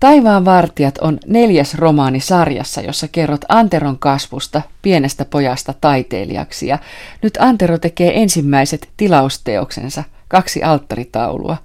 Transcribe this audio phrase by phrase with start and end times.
[0.00, 6.66] Taivaan vartijat on neljäs romaani sarjassa, jossa kerrot Anteron kasvusta pienestä pojasta taiteilijaksi.
[6.66, 6.78] Ja
[7.22, 11.56] nyt Antero tekee ensimmäiset tilausteoksensa, kaksi alttaritaulua.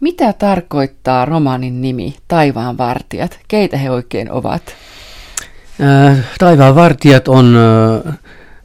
[0.00, 3.38] Mitä tarkoittaa romaanin nimi Taivaan vartijat?
[3.48, 4.62] Keitä he oikein ovat?
[5.82, 7.56] Äh, taivaan vartijat on
[8.06, 8.14] äh,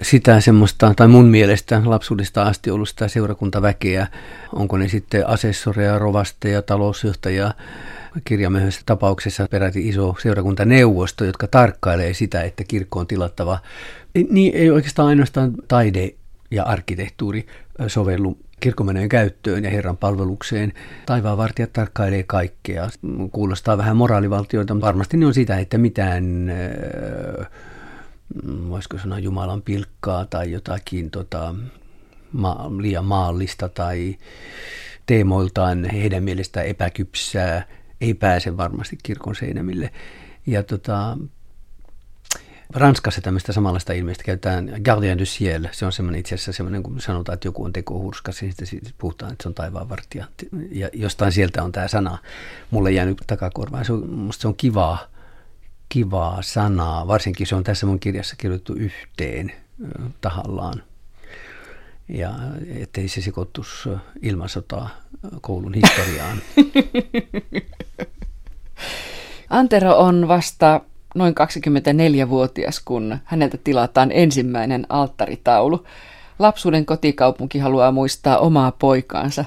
[0.01, 4.07] sitä semmoista, tai mun mielestä lapsuudesta asti ollut sitä seurakuntaväkeä.
[4.53, 7.51] Onko ne sitten asessoreja, rovasteja, talousjohtajia,
[8.23, 13.59] kirjamöhössä tapauksessa peräti iso seurakuntaneuvosto, jotka tarkkailee sitä, että kirkko on tilattava.
[14.29, 16.13] Niin ei oikeastaan ainoastaan taide
[16.51, 17.47] ja arkkitehtuuri
[17.87, 20.73] sovellu kirkkomeneen käyttöön ja Herran palvelukseen.
[21.05, 22.89] Taivaanvartijat tarkkailee kaikkea.
[23.31, 26.51] Kuulostaa vähän moraalivaltioita, mutta varmasti ne on sitä, että mitään,
[28.69, 31.55] voisiko sanoa Jumalan pilkkaa tai jotakin tota,
[32.31, 34.17] ma- liian maallista tai
[35.05, 37.63] teemoiltaan heidän mielestään epäkypsää
[38.01, 39.91] ei pääse varmasti kirkon seinämille.
[40.45, 41.17] Ja tota,
[42.73, 45.67] Ranskassa tämmöistä samanlaista ilmeistä käytetään Gardien du Ciel.
[45.71, 49.31] Se on semmoinen itse asiassa semmoinen, kun sanotaan, että joku on tekohurskas, niin sitten puhutaan,
[49.31, 50.25] että se on taivaanvartija.
[50.71, 52.17] Ja jostain sieltä on tämä sana
[52.71, 53.85] mulle jäänyt takakorvaan.
[53.85, 55.07] Se on, musta se on kivaa,
[55.89, 57.07] kivaa sanaa.
[57.07, 59.51] Varsinkin se on tässä mun kirjassa kirjoitettu yhteen
[60.21, 60.83] tahallaan.
[62.09, 62.33] Ja
[62.81, 63.89] ettei se sekoittuisi
[64.21, 64.89] ilmasotaa
[65.41, 66.37] koulun historiaan.
[69.49, 70.81] Antero on vasta
[71.15, 75.85] noin 24-vuotias, kun häneltä tilataan ensimmäinen alttaritaulu.
[76.39, 79.45] Lapsuuden kotikaupunki haluaa muistaa omaa poikaansa.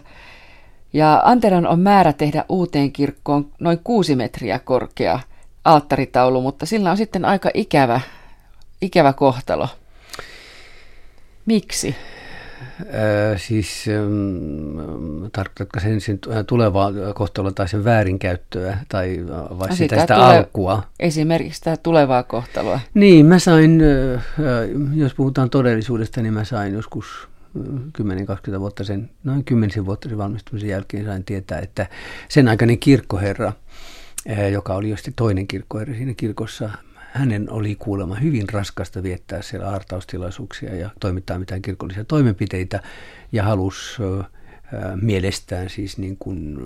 [0.93, 5.21] Ja Anteron on määrä tehdä uuteen kirkkoon noin kuusi metriä korkea
[5.65, 8.01] alttaritaulu, mutta sillä on sitten aika ikävä,
[8.81, 9.69] ikävä kohtalo.
[11.47, 11.97] Miksi?
[12.81, 19.25] Äh, siis ähm, tarkoitatko sen, sen tulevaa kohtaloa tai sen väärinkäyttöä tai
[19.59, 20.83] vai no, sitä, sitä tule- alkua?
[21.01, 22.81] Esimerkiksi sitä tulevaa kohtaloa.
[22.95, 23.81] Niin, mä sain,
[24.15, 24.25] äh,
[24.95, 27.29] jos puhutaan todellisuudesta, niin mä sain joskus
[28.57, 31.87] 10-20 vuotta sen, noin 10 vuotta sen valmistumisen jälkeen sain tietää, että
[32.29, 33.53] sen aikainen kirkkoherra,
[34.53, 36.71] joka oli jo sitten toinen kirkkoherra siinä kirkossa,
[37.13, 42.83] hänen oli kuulemma hyvin raskasta viettää siellä aartaustilaisuuksia ja toimittaa mitään kirkollisia toimenpiteitä
[43.33, 44.03] ja halusi
[45.01, 46.59] mielestään siis niin kuin,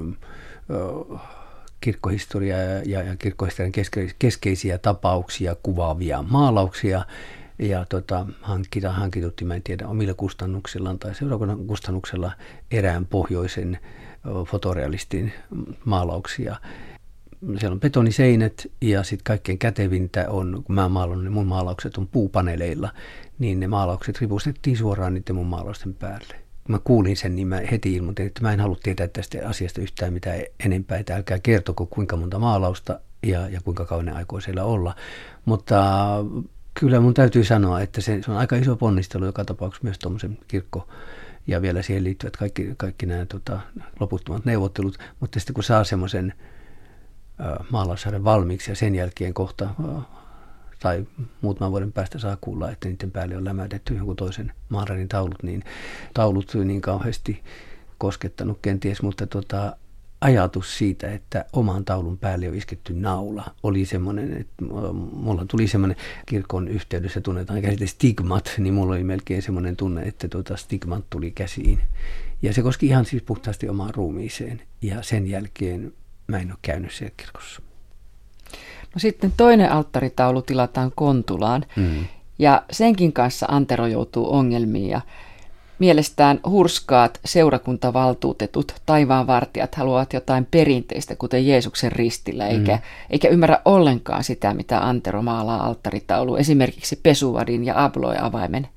[1.81, 7.05] kirkkohistoria ja, ja kirkkohistorian keske, keskeisiä tapauksia kuvaavia maalauksia.
[7.59, 12.33] Ja tota, hankita, hankitutti, mä en tiedä, omilla kustannuksillaan tai seurakunnan kustannuksella
[12.71, 13.79] erään pohjoisen
[14.47, 15.33] fotorealistin
[15.85, 16.57] maalauksia
[17.59, 22.07] siellä on betoniseinät ja sitten kaikkein kätevintä on, kun mä maalannut, niin mun maalaukset on
[22.07, 22.91] puupaneeleilla,
[23.39, 26.35] niin ne maalaukset ripustettiin suoraan niiden mun maalausten päälle.
[26.65, 29.81] Kun mä kuulin sen, niin mä heti ilmoitin, että mä en halua tietää tästä asiasta
[29.81, 34.41] yhtään mitään enempää, että älkää kertoko kuinka monta maalausta ja, ja kuinka kauan ne aikoo
[34.41, 34.95] siellä olla.
[35.45, 35.85] Mutta
[36.81, 40.39] kyllä mun täytyy sanoa, että se, se on aika iso ponnistelu joka tapauksessa myös tuommoisen
[40.49, 40.89] kirkko
[41.47, 43.61] ja vielä siihen liittyvät kaikki, kaikki nämä tota,
[44.01, 46.35] loputtomat neuvottelut, mutta sitten kun saa semmoisen
[47.71, 49.69] maalaussarjan valmiiksi ja sen jälkeen kohta
[50.81, 51.07] tai
[51.41, 55.65] muutaman vuoden päästä saa kuulla, että niiden päälle on lämätetty jonkun toisen maalarin taulut, niin
[56.15, 57.43] taulut niin kauheasti
[57.99, 59.77] koskettanut kenties, mutta tota,
[60.21, 64.65] ajatus siitä, että oman taulun päälle on isketty naula, oli semmoinen, että
[65.13, 65.97] mulla tuli semmoinen
[66.27, 71.31] kirkon yhteydessä tunnetaan käsite stigmat, niin mulla oli melkein semmoinen tunne, että tuota stigmat tuli
[71.31, 71.81] käsiin.
[72.43, 74.63] Ja se koski ihan siis puhtaasti omaan ruumiiseen.
[74.83, 75.93] Ja sen jälkeen
[76.27, 77.63] mä en ole käynyt siellä kirkossa.
[78.95, 82.07] No sitten toinen alttaritaulu tilataan Kontulaan mm.
[82.39, 85.01] ja senkin kanssa Antero joutuu ongelmiin ja
[85.79, 92.83] Mielestään hurskaat seurakuntavaltuutetut, taivaanvartijat haluavat jotain perinteistä, kuten Jeesuksen ristillä, eikä, mm.
[93.11, 98.69] eikä ymmärrä ollenkaan sitä, mitä Antero maalaa alttaritaulu, esimerkiksi pesuvadin ja abloe-avaimen.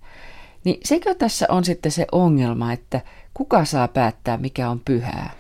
[0.64, 3.02] Niin sekö tässä on sitten se ongelma, että
[3.34, 5.32] kuka saa päättää, mikä on pyhää?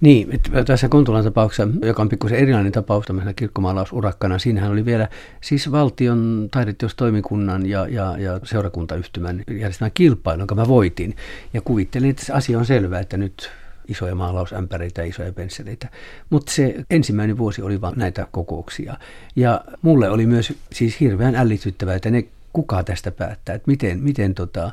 [0.00, 5.08] Niin, että tässä Kontulan tapauksessa, joka on pikkusen erilainen tapaus tämmöisenä kirkkomaalausurakkana, siinähän oli vielä
[5.40, 11.16] siis valtion taideteostoimikunnan ja, ja, ja seurakuntayhtymän järjestämä kilpailu, jonka mä voitin.
[11.54, 13.50] Ja kuvittelin, että asia on selvä, että nyt
[13.88, 15.88] isoja maalausämpäreitä ja isoja pensseleitä.
[16.30, 18.96] Mutta se ensimmäinen vuosi oli vain näitä kokouksia.
[19.36, 24.34] Ja mulle oli myös siis hirveän ällistyttävää, että ne kuka tästä päättää, että miten, miten
[24.34, 24.70] tota,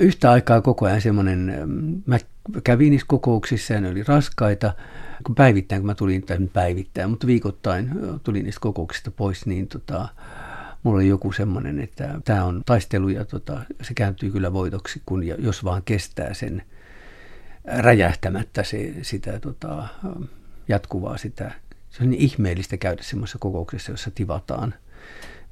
[0.00, 1.54] yhtä aikaa koko ajan semmoinen,
[2.06, 2.18] mä
[2.64, 4.72] kävin niissä kokouksissa ja ne oli raskaita,
[5.26, 7.90] kun päivittäin, kun mä tulin, tai päivittäin, mutta viikoittain
[8.22, 10.08] tulin niistä kokouksista pois, niin tota,
[10.82, 15.26] mulla oli joku semmoinen, että tämä on taistelu ja tota, se kääntyy kyllä voitoksi, kun
[15.26, 16.62] jos vaan kestää sen
[17.64, 19.88] räjähtämättä se, sitä tota,
[20.68, 21.52] jatkuvaa sitä.
[21.90, 24.74] Se on niin ihmeellistä käydä semmoisessa kokouksessa, jossa tivataan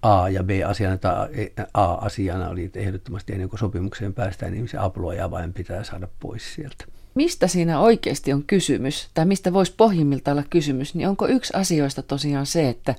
[0.02, 5.52] A ja B-asiana tai A-asiana oli ehdottomasti ennen kuin sopimukseen päästään, niin se aploja vain
[5.52, 6.84] pitää saada pois sieltä.
[7.14, 12.02] Mistä siinä oikeasti on kysymys, tai mistä voisi pohjimmilta olla kysymys, niin onko yksi asioista
[12.02, 12.94] tosiaan se, että,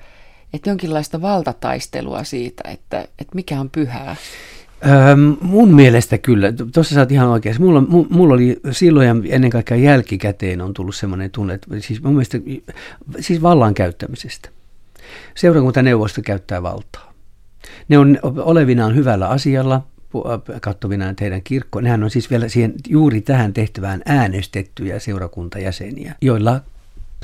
[0.53, 4.15] että jonkinlaista valtataistelua siitä, että, että mikä on pyhää?
[4.85, 6.53] Öö, mun mielestä kyllä.
[6.73, 7.61] Tuossa sä oot ihan oikeassa.
[7.61, 12.13] Mulla, mulla oli silloin ja ennen kaikkea jälkikäteen on tullut semmoinen tunne, että siis mun
[12.13, 12.37] mielestä
[13.19, 14.49] siis vallan käyttämisestä.
[15.35, 17.13] Seurakuntaneuvosto käyttää valtaa.
[17.87, 19.87] Ne on olevinaan hyvällä asialla,
[20.61, 21.81] katsovinaan teidän kirkko.
[21.81, 26.61] Nehän on siis vielä siihen, juuri tähän tehtävään äänestettyjä seurakuntajäseniä, joilla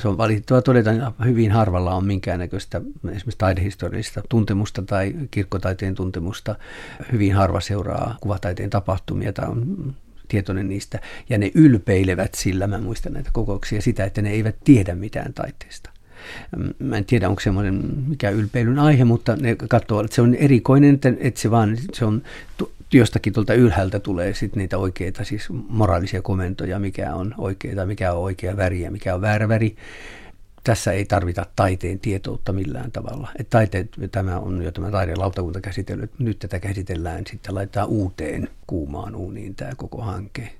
[0.02, 6.56] se on valitettava todeta, että hyvin harvalla on minkäännäköistä esimerkiksi taidehistoriallista tuntemusta tai kirkkotaiteen tuntemusta.
[7.12, 9.94] Hyvin harva seuraa kuvataiteen tapahtumia tai on
[10.28, 11.00] tietoinen niistä.
[11.28, 15.90] Ja ne ylpeilevät sillä, mä muistan näitä kokouksia, sitä, että ne eivät tiedä mitään taiteesta.
[16.78, 20.94] Mä en tiedä, onko semmoinen mikä ylpeilyn aihe, mutta ne katsoo, että se on erikoinen,
[20.94, 22.22] että, että se vaan se on
[22.92, 28.22] jostakin tuolta ylhäältä tulee sitten niitä oikeita, siis moraalisia komentoja, mikä on oikea, mikä on
[28.22, 29.76] oikea väri ja mikä on väärä väri.
[30.64, 33.28] Tässä ei tarvita taiteen tietoutta millään tavalla.
[33.38, 39.14] Et taiteet, tämä on jo tämä taidelautakunta käsitellyt, nyt tätä käsitellään, sitten laittaa uuteen kuumaan
[39.14, 40.54] uuniin tämä koko hanke.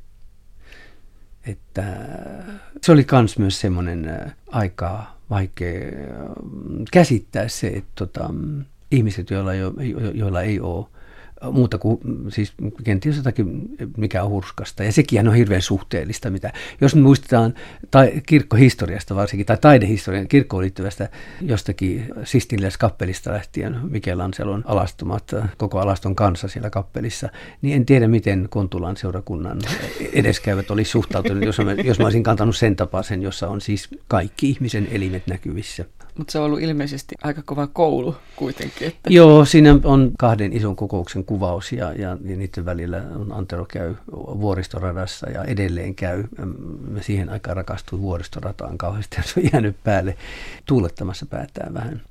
[1.46, 1.84] Että
[2.82, 5.80] se oli kans myös semmoinen aika vaikea
[6.92, 8.30] käsittää se, että tota,
[8.90, 9.72] ihmiset, joilla, jo,
[10.14, 10.86] joilla ei ole
[11.52, 12.52] muuta kuin siis
[12.84, 14.84] kenties jotakin, mikä on hurskasta.
[14.84, 17.54] Ja sekin on hirveän suhteellista, mitä, jos me muistetaan
[17.90, 21.08] tai kirkkohistoriasta varsinkin, tai taidehistorian kirkkoon liittyvästä
[21.40, 27.28] jostakin Sistinilles kappelista lähtien, Michelangelon alastumat, koko alaston kanssa siellä kappelissa,
[27.62, 29.58] niin en tiedä, miten Kontulan seurakunnan
[30.12, 34.48] edeskäyvät olisi suhtautunut, jos mä, jos mä olisin kantanut sen tapaisen, jossa on siis kaikki
[34.48, 35.84] ihmisen elimet näkyvissä.
[36.18, 38.88] Mutta se on ollut ilmeisesti aika kova koulu kuitenkin.
[38.88, 39.10] Että.
[39.12, 45.30] Joo, siinä on kahden ison kokouksen kuvaus ja, ja, niiden välillä on Antero käy vuoristoradassa
[45.30, 46.24] ja edelleen käy.
[46.88, 50.16] Me siihen aikaan rakastuin vuoristorataan kauheasti ja se on jäänyt päälle
[50.66, 52.02] tuulettamassa päätään vähän.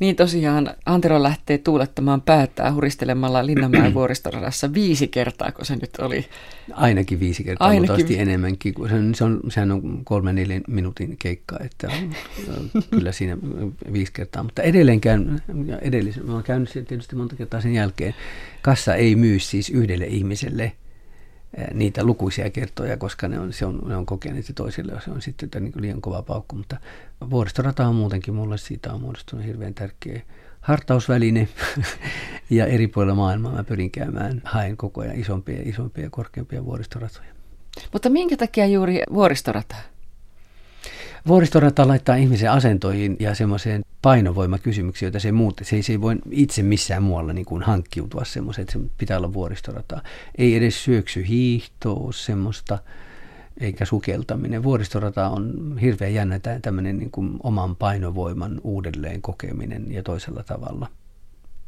[0.00, 6.26] Niin tosiaan Antero lähtee tuulettamaan päättää huristelemalla Linnanmäen vuoristoradassa viisi kertaa, kun se nyt oli.
[6.72, 8.06] Ainakin viisi kertaa, Ainakin.
[8.06, 8.74] mutta enemmänkin.
[8.88, 11.88] Se on, se on, sehän on kolmen neljän minuutin keikka, että
[12.90, 13.36] kyllä siinä
[13.92, 14.42] viisi kertaa.
[14.42, 15.42] Mutta edelleenkään,
[15.80, 18.14] edellisen, mä olen käynyt tietysti monta kertaa sen jälkeen,
[18.62, 20.72] kassa ei myy siis yhdelle ihmiselle
[21.74, 25.22] niitä lukuisia kertoja, koska ne on, se on, ne on kokeneet ja toisille se on
[25.22, 26.56] sitten niin liian kova paukku.
[26.56, 26.76] Mutta
[27.30, 30.20] vuoristorata on muutenkin mulle siitä on muodostunut hirveän tärkeä
[30.60, 31.48] hartausväline
[32.50, 37.28] ja eri puolilla maailmaa mä pyrin käymään, haen koko ajan isompia isompia ja korkeampia vuoristoratoja.
[37.92, 39.76] Mutta minkä takia juuri vuoristorata?
[41.26, 46.16] Vuoristorata laittaa ihmisen asentoihin ja semmoiseen painovoimakysymyksiin, joita se muut, se ei, se ei voi
[46.30, 50.02] itse missään muualla niin kuin hankkiutua semmoiseen, että se pitää olla vuoristorata.
[50.38, 52.78] Ei edes syöksy hiihtoa semmoista,
[53.60, 54.62] eikä sukeltaminen.
[54.62, 60.88] Vuoristorata on hirveän jännä tämmöinen niin kuin oman painovoiman uudelleen kokeminen ja toisella tavalla.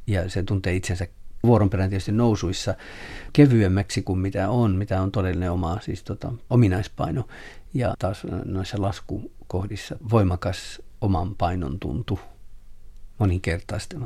[0.06, 1.06] Ja se tuntee itsensä
[1.46, 2.74] vuoron perään tietysti nousuissa
[3.32, 7.28] kevyemmäksi kuin mitä on, mitä on todellinen oma siis tota, ominaispaino.
[7.74, 8.80] Ja taas noissa
[9.52, 12.20] laskukohdissa voimakas oman painon tuntu
[13.18, 13.96] moninkertaisesti.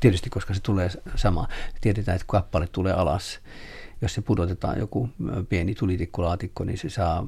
[0.00, 1.48] Tietysti koska se tulee sama.
[1.80, 3.40] Tiedetään, että kappale tulee alas.
[4.02, 5.08] Jos se pudotetaan joku
[5.48, 7.26] pieni tulitikkulaatikko, niin se saa,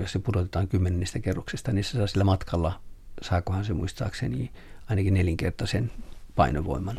[0.00, 2.80] jos se pudotetaan kymmenennestä kerroksesta, niin se saa sillä matkalla,
[3.22, 4.52] saakohan se muistaakseni
[4.88, 5.90] ainakin nelinkertaisen
[6.34, 6.98] painovoiman.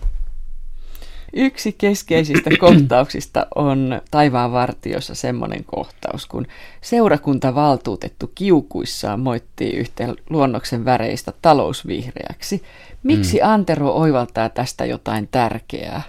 [1.33, 6.47] Yksi keskeisistä kohtauksista on Taivaan vartiossa semmoinen kohtaus, kun
[6.81, 12.63] seurakuntavaltuutettu kiukuissaan moittii yhteen luonnoksen väreistä talousvihreäksi.
[13.03, 13.49] Miksi mm.
[13.49, 16.01] Antero oivaltaa tästä jotain tärkeää?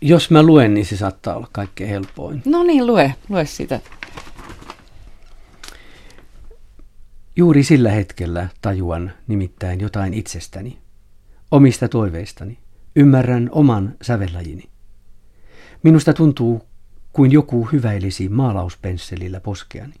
[0.00, 2.42] Jos mä luen, niin se saattaa olla kaikkein helpoin.
[2.44, 3.80] No niin, lue, lue sitä.
[7.36, 10.78] Juuri sillä hetkellä tajuan nimittäin jotain itsestäni–
[11.50, 12.58] omista toiveistani.
[12.96, 14.64] Ymmärrän oman sävellajini.
[15.82, 16.62] Minusta tuntuu,
[17.12, 19.94] kuin joku hyväilisi maalauspensselillä poskeani.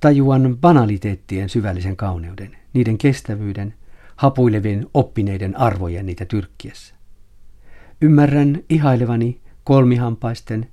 [0.00, 3.74] Tajuan banaliteettien syvällisen kauneuden, niiden kestävyyden,
[4.16, 6.94] hapuilevien oppineiden arvojen niitä tyrkkiessä.
[8.00, 10.68] Ymmärrän ihailevani kolmihampaisten,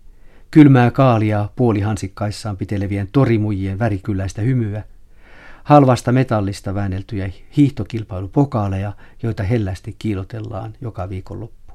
[0.52, 4.84] kylmää kaalia puolihansikkaissaan pitelevien torimujien värikylläistä hymyä–
[5.70, 11.74] halvasta metallista väänneltyjä hiihtokilpailupokaaleja, joita hellästi kiilotellaan joka viikonloppu.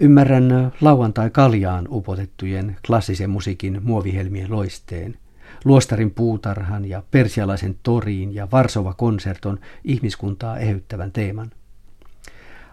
[0.00, 5.18] Ymmärrän lauantai kaljaan upotettujen klassisen musiikin muovihelmien loisteen,
[5.64, 11.50] Luostarin puutarhan ja persialaisen toriin ja Varsova konserton ihmiskuntaa ehyttävän teeman.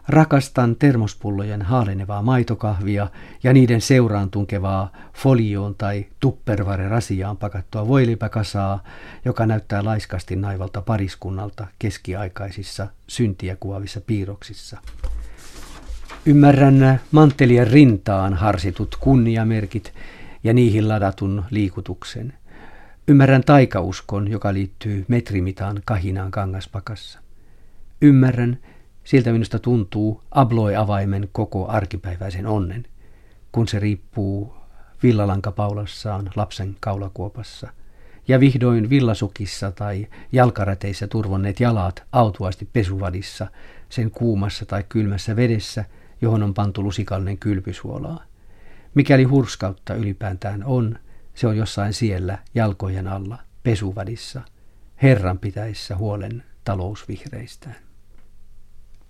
[0.07, 3.07] Rakastan termospullojen haalenevaa maitokahvia
[3.43, 8.83] ja niiden seuraan tunkevaa folioon tai tuppervare rasiaan pakattua voilipäkasaa,
[9.25, 14.77] joka näyttää laiskasti naivalta pariskunnalta keskiaikaisissa syntiä kuvaavissa piirroksissa.
[16.25, 19.93] Ymmärrän manttelien rintaan harsitut kunniamerkit
[20.43, 22.33] ja niihin ladatun liikutuksen.
[23.07, 27.19] Ymmärrän taikauskon, joka liittyy metrimitaan kahinaan kangaspakassa.
[28.01, 28.57] Ymmärrän,
[29.03, 32.85] siltä minusta tuntuu abloi-avaimen koko arkipäiväisen onnen,
[33.51, 34.55] kun se riippuu
[35.03, 37.67] villalankapaulossaan lapsen kaulakuopassa–
[38.27, 43.47] ja vihdoin villasukissa tai jalkaräteissä turvonneet jalat autuasti pesuvadissa,
[43.89, 45.85] sen kuumassa tai kylmässä vedessä,
[46.21, 48.23] johon on pantu lusikallinen kylpysuolaa.
[48.95, 50.99] Mikäli hurskautta ylipäätään on,
[51.33, 54.41] se on jossain siellä jalkojen alla, pesuvadissa,
[55.01, 57.75] Herran pitäessä huolen talousvihreistään.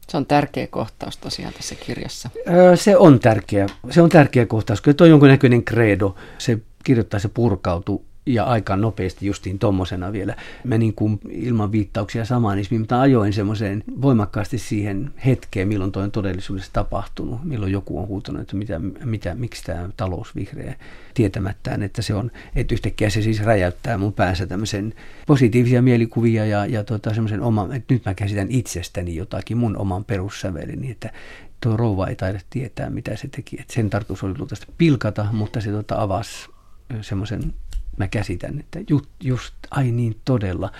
[0.09, 2.29] Se on tärkeä kohtaus tosiaan tässä kirjassa.
[2.75, 4.81] Se on tärkeä, se on tärkeä kohtaus.
[4.81, 6.15] Kyllä tuo jonkunnäköinen credo.
[6.37, 10.35] Se kirjoittaa, se purkautuu ja aika nopeasti justiin tommosena vielä.
[10.63, 16.03] Mä niin kuin ilman viittauksia samaan, niin mä ajoin semmoiseen voimakkaasti siihen hetkeen, milloin toi
[16.03, 20.75] on todellisuudessa tapahtunut, milloin joku on huutanut, että mitä, mitä, miksi tämä talous vihreä
[21.13, 24.93] tietämättään, että se on, että yhtäkkiä se siis räjäyttää mun päässä tämmöisen
[25.27, 30.05] positiivisia mielikuvia ja, ja tota, semmoisen oman, että nyt mä käsitän itsestäni jotakin mun oman
[30.05, 31.11] perussävelini, että
[31.61, 33.57] tuo rouva ei taida tietää, mitä se teki.
[33.59, 36.49] että sen tarkoitus oli luultavasti pilkata, mutta se tota, avasi
[37.01, 37.53] semmoisen
[37.97, 40.71] mä käsitän, että just, just ai niin todella.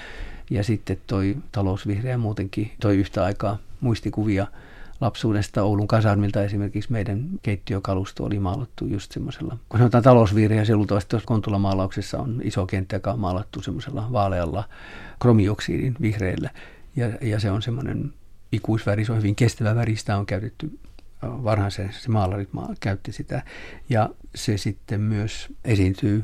[0.49, 4.47] Ja sitten toi talousvihreä muutenkin toi yhtä aikaa muistikuvia
[5.01, 11.09] lapsuudesta Oulun kasarmilta esimerkiksi meidän keittiökalusto oli maalattu just semmoisella, kun sanotaan talousvihreä, se luultavasti
[11.09, 14.63] tuossa Kontula-maalauksessa on iso kenttä, joka on maalattu semmoisella vaalealla
[15.19, 16.49] kromioksidin vihreällä.
[16.95, 18.13] Ja, ja se on semmoinen
[18.51, 20.79] ikuisväri, se on hyvin kestävä väri, sitä on käytetty
[21.23, 23.43] varhaisen, se maalarit käytti sitä.
[23.89, 26.23] Ja se sitten myös esiintyy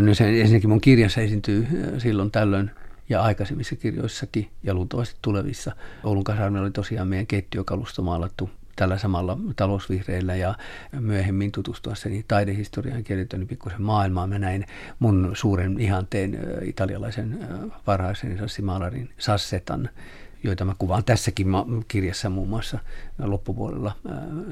[0.00, 1.66] No se ensinnäkin mun kirjassa esiintyy
[1.98, 2.70] silloin tällöin
[3.08, 5.72] ja aikaisemmissa kirjoissakin ja luultavasti tulevissa.
[6.04, 10.54] Oulun kasarmilla oli tosiaan meidän keittiökalusto maalattu tällä samalla talousvihreillä ja
[11.00, 14.26] myöhemmin tutustuessani taidehistoriaan kirjoittanut pikkusen maailmaa.
[14.26, 14.64] Mä näin
[14.98, 17.38] mun suuren ihanteen italialaisen
[17.86, 19.90] varhaisen sassimaalarin Sassetan
[20.42, 21.46] joita mä kuvaan tässäkin
[21.88, 22.78] kirjassa muun muassa
[23.18, 23.92] loppupuolella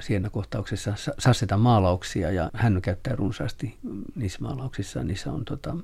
[0.00, 3.76] siennakohtauksessa Sassetan maalauksia ja hän käyttää runsaasti
[4.14, 5.76] niissä maalauksissa, niissä on tota,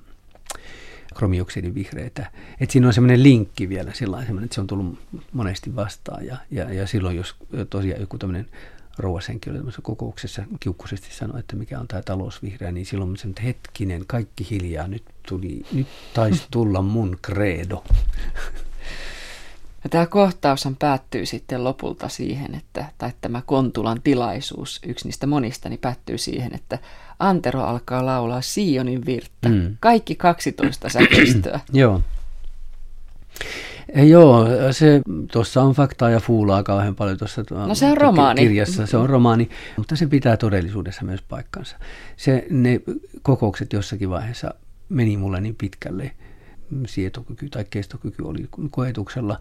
[1.14, 2.30] kromioksidin vihreitä.
[2.61, 4.99] Et siinä on semmoinen linkki vielä sillä että se on tullut
[5.32, 7.37] monesti vastaan ja, ja, ja silloin jos
[7.71, 8.49] tosiaan joku tämmöinen
[8.99, 14.47] rouvasenkin oli kokouksessa kiukkuisesti sanoi, että mikä on tämä talousvihreä, niin silloin että hetkinen, kaikki
[14.50, 17.85] hiljaa, nyt, tuli, nyt taisi tulla mun kreedo.
[19.84, 25.68] Ja tämä kohtaushan päättyy sitten lopulta siihen, että, tai tämä Kontulan tilaisuus, yksi niistä monista,
[25.68, 26.78] niin päättyy siihen, että
[27.18, 29.48] Antero alkaa laulaa Sionin virttä.
[29.48, 29.76] Mm.
[29.80, 31.60] Kaikki 12 säkeistöä.
[31.72, 32.00] Joo.
[33.94, 38.42] Joo, se tuossa on faktaa ja fuulaa kauhean paljon tuossa no, se on romaani.
[38.42, 38.86] kirjassa.
[38.86, 41.76] Se on romaani, mutta se pitää todellisuudessa myös paikkansa.
[42.16, 42.80] Se, ne
[43.22, 44.54] kokoukset jossakin vaiheessa
[44.88, 46.10] meni mulle niin pitkälle,
[46.86, 49.40] sietokyky tai kestokyky oli koetuksella,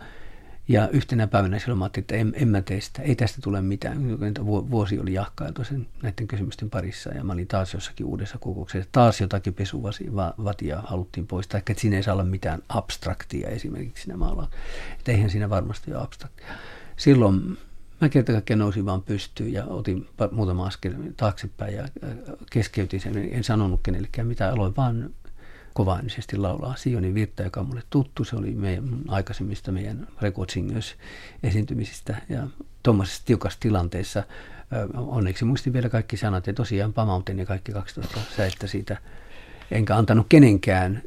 [0.71, 3.61] ja yhtenä päivänä silloin mä ajattelin, että en, en mä tee sitä, ei tästä tule
[3.61, 4.19] mitään.
[4.45, 8.89] Vuosi oli jahkailtu sen näiden kysymysten parissa ja mä olin taas jossakin uudessa kokouksessa.
[8.91, 14.49] Taas jotakin pesuvatia haluttiin poistaa, että siinä ei saa olla mitään abstraktia esimerkiksi siinä maalla.
[14.99, 16.47] Että eihän siinä varmasti ole abstraktia.
[16.97, 17.57] Silloin
[18.01, 21.87] mä kerta kaikkiaan nousin vaan pystyyn ja otin muutama askel taaksepäin ja
[22.51, 23.29] keskeytin sen.
[23.31, 25.09] En sanonut kenellekään mitään, aloin vaan
[25.73, 28.23] kovaäänisesti laulaa Sionin virta, joka on mulle tuttu.
[28.23, 30.49] Se oli meidän aikaisemmista meidän Record
[31.43, 32.47] esiintymisistä ja
[32.83, 34.23] tuommoisessa tiukassa tilanteessa
[34.93, 38.97] onneksi muistin vielä kaikki sanat ja tosiaan Pamauten ja kaikki 12 säettä siitä.
[39.71, 41.01] Enkä antanut kenenkään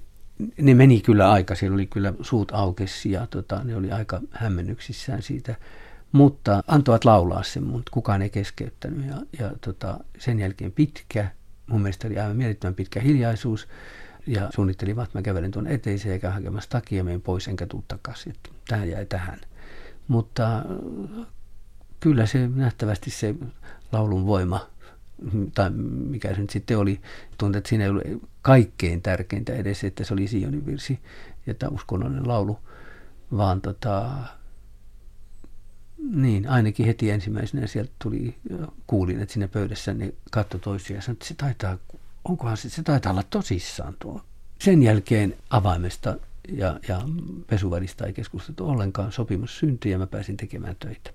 [0.61, 5.23] ne meni kyllä aika, siellä oli kyllä suut aukesi ja tota, ne oli aika hämmennyksissään
[5.23, 5.55] siitä.
[6.13, 9.07] Mutta antoivat laulaa sen, mutta kukaan ei keskeyttänyt.
[9.07, 11.31] Ja, ja tota, sen jälkeen pitkä,
[11.67, 13.69] mun mielestä oli aivan mielettömän pitkä hiljaisuus
[14.27, 18.35] ja suunnittelivat, että mä kävelen tuon eteiseen eikä hakemassa takia, menen pois enkä tuu takaisin.
[18.69, 19.41] Tähän jäi tähän.
[20.09, 21.27] Mutta äh,
[22.01, 23.35] kyllä se nähtävästi se
[23.93, 24.67] laulun voima,
[25.55, 27.01] tai mikä se nyt sitten oli,
[27.39, 28.05] tuntui, että siinä ei ollut
[28.43, 31.01] kaikkein tärkeintä edes, että se oli Sionin virsi
[31.47, 32.59] ja tämä uskonnollinen laulu,
[33.37, 34.11] vaan tota,
[36.13, 38.37] niin, ainakin heti ensimmäisenä sieltä tuli,
[38.87, 41.79] kuulin, että siinä pöydässä ne katsoi toisiaan ja sanoi, että se taitaa
[42.25, 44.21] onkohan se, se taitaa olla tosissaan tuo
[44.65, 46.17] sen jälkeen avaimesta
[46.49, 47.01] ja, ja
[47.47, 49.13] pesuväristä ei keskusteltu ollenkaan.
[49.13, 51.11] Sopimus syntyi ja mä pääsin tekemään töitä.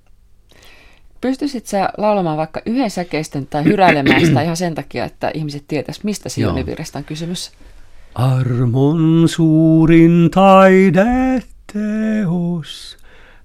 [1.21, 6.03] Pystyisit sä laulamaan vaikka yhden säkeisten tai hyräilemään sitä ihan sen takia, että ihmiset tietäisivät,
[6.03, 7.51] mistä Sionivirrasta on kysymys?
[8.15, 11.47] Armon suurin taideteos,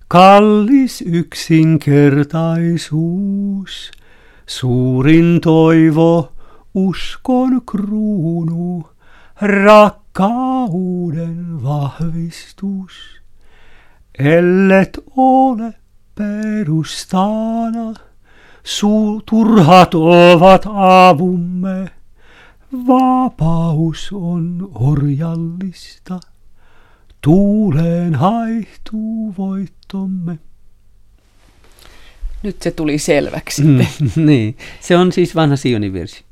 [0.09, 3.91] kallis yksinkertaisuus,
[4.47, 6.34] suurin toivo,
[6.75, 8.89] uskon kruunu,
[9.41, 10.63] rakkauden
[11.63, 12.93] vahvistus.
[14.19, 15.75] Ellet ole
[16.15, 17.95] perustana,
[18.65, 20.67] suu turhat ovat
[21.09, 21.91] avumme.
[22.87, 26.21] Vapaus on orjallista,
[27.21, 30.39] tuuleen haihtuu voittomme.
[32.43, 33.63] Nyt se tuli selväksi.
[33.63, 33.87] Mm,
[34.27, 36.25] niin, se on siis vanha Sionin virsi.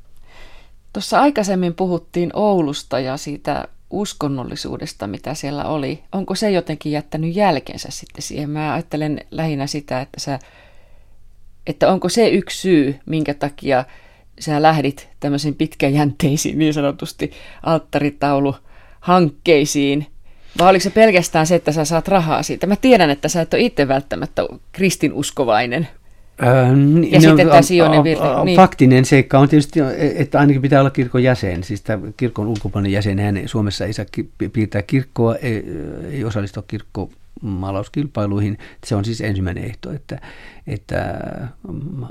[0.92, 6.02] Tuossa aikaisemmin puhuttiin Oulusta ja siitä uskonnollisuudesta, mitä siellä oli.
[6.12, 8.50] Onko se jotenkin jättänyt jälkensä sitten siihen?
[8.50, 10.38] Mä ajattelen lähinnä sitä, että, sä,
[11.66, 13.84] että onko se yksi syy, minkä takia
[14.40, 17.32] sä lähdit tämmöisiin pitkäjänteisiin niin sanotusti
[17.62, 18.54] alttaritaulu
[19.00, 20.06] hankkeisiin,
[20.58, 22.66] vai oliko se pelkästään se, että sä saat rahaa siitä?
[22.66, 25.88] Mä tiedän, että sä et ole itse välttämättä kristinuskovainen,
[27.10, 28.44] ja no, sitten tämä Sionin virhe.
[28.44, 28.56] Niin.
[28.56, 29.80] Faktinen seikka on tietysti,
[30.14, 31.64] että ainakin pitää olla kirkon jäsen.
[31.64, 34.04] Siis tämä kirkon ulkopuolinen jäsen, hän Suomessa ei saa
[34.52, 35.64] piirtää kirkkoa, ei,
[36.10, 37.10] ei osallistua kirkko
[37.42, 38.58] maalauskilpailuihin.
[38.84, 40.20] Se on siis ensimmäinen ehto, että,
[40.66, 41.20] että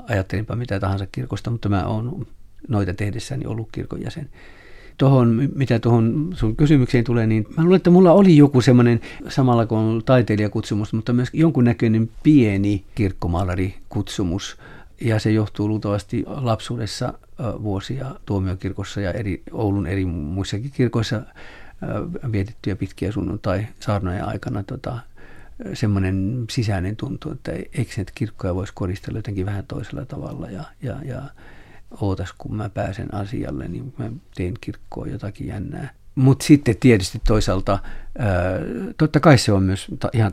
[0.08, 2.26] ajattelinpa mitä tahansa kirkosta, mutta mä oon
[2.68, 4.28] noita tehdessäni ollut kirkon jäsen
[4.98, 9.66] tuohon, mitä tuohon sun kysymykseen tulee, niin mä luulen, että mulla oli joku semmoinen, samalla
[9.66, 14.56] kuin taiteilijakutsumus, mutta myös jonkunnäköinen pieni kirkkomalarikutsumus.
[15.00, 17.14] Ja se johtuu luultavasti lapsuudessa
[17.62, 21.22] vuosia tuomiokirkossa ja eri, Oulun eri muissakin kirkoissa
[22.32, 24.98] vietettyjä pitkiä sunnuntai saarnoja aikana tota,
[25.74, 31.22] semmoinen sisäinen tuntu, että eikö kirkkoja voisi koristella jotenkin vähän toisella tavalla ja, ja, ja
[32.00, 35.90] ootas kun mä pääsen asialle, niin mä teen kirkkoon jotakin jännää.
[36.14, 37.78] Mutta sitten tietysti toisaalta,
[38.98, 40.32] totta kai se on myös ihan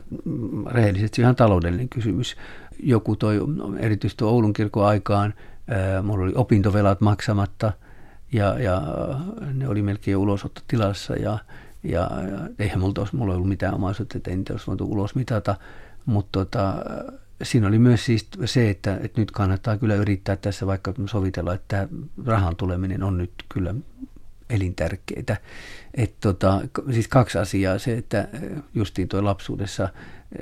[0.66, 2.36] rehellisesti ihan taloudellinen kysymys.
[2.82, 3.40] Joku toi,
[3.78, 5.34] erityisesti Oulun kirkon aikaan,
[6.02, 7.72] mulla oli opintovelat maksamatta
[8.32, 8.82] ja, ja
[9.54, 11.38] ne oli melkein ulosottotilassa ja,
[11.82, 15.14] ja, ja eihän mulla, olisi, mulla ollut mitään omaisuutta, että en niitä olisi voitu ulos
[15.14, 15.56] mitata,
[16.06, 16.74] mutta tota,
[17.42, 21.88] siinä oli myös siis se, että, että nyt kannattaa kyllä yrittää tässä vaikka sovitella, että
[22.26, 23.74] rahan tuleminen on nyt kyllä
[24.50, 25.36] elintärkeitä.
[25.94, 26.60] Et tota,
[26.92, 27.78] siis kaksi asiaa.
[27.78, 28.28] Se, että
[28.74, 29.88] justiin tuo lapsuudessa